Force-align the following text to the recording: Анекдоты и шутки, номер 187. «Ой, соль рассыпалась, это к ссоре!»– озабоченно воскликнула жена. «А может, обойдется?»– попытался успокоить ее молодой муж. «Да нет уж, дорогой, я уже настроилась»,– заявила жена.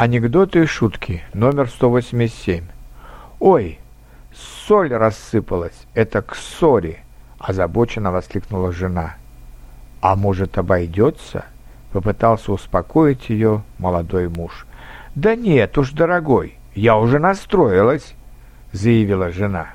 Анекдоты 0.00 0.62
и 0.62 0.66
шутки, 0.66 1.24
номер 1.34 1.68
187. 1.68 2.62
«Ой, 3.40 3.80
соль 4.32 4.92
рассыпалась, 4.92 5.88
это 5.92 6.22
к 6.22 6.36
ссоре!»– 6.36 7.02
озабоченно 7.40 8.12
воскликнула 8.12 8.70
жена. 8.70 9.16
«А 10.00 10.14
может, 10.14 10.56
обойдется?»– 10.56 11.46
попытался 11.92 12.52
успокоить 12.52 13.28
ее 13.28 13.64
молодой 13.78 14.28
муж. 14.28 14.68
«Да 15.16 15.34
нет 15.34 15.76
уж, 15.76 15.90
дорогой, 15.90 16.54
я 16.76 16.96
уже 16.96 17.18
настроилась»,– 17.18 18.14
заявила 18.70 19.32
жена. 19.32 19.70